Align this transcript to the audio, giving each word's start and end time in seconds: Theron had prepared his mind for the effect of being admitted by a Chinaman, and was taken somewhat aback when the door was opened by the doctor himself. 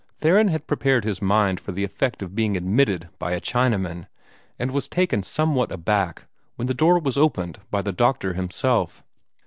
Theron 0.19 0.47
had 0.47 0.65
prepared 0.65 1.03
his 1.03 1.21
mind 1.21 1.59
for 1.59 1.73
the 1.73 1.83
effect 1.83 2.23
of 2.23 2.33
being 2.33 2.57
admitted 2.57 3.09
by 3.19 3.33
a 3.33 3.39
Chinaman, 3.39 4.07
and 4.57 4.71
was 4.71 4.87
taken 4.87 5.21
somewhat 5.21 5.71
aback 5.71 6.25
when 6.55 6.67
the 6.67 6.73
door 6.73 6.97
was 6.97 7.19
opened 7.19 7.59
by 7.69 7.83
the 7.83 7.91
doctor 7.91 8.33
himself. 8.33 9.03